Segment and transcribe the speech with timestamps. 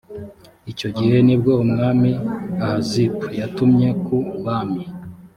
[0.71, 2.11] icyo gihe ni bwo umwami
[2.63, 4.83] ahazip yatumye ku bami